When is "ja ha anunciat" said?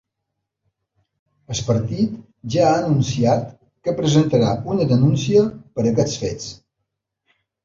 2.55-3.45